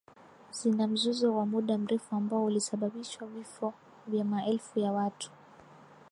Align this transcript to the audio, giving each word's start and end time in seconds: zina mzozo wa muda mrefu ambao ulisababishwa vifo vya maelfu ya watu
zina 0.51 0.87
mzozo 0.87 1.35
wa 1.35 1.45
muda 1.45 1.77
mrefu 1.77 2.15
ambao 2.15 2.45
ulisababishwa 2.45 3.27
vifo 3.27 3.73
vya 4.07 4.25
maelfu 4.25 4.79
ya 4.79 4.91
watu 4.91 5.31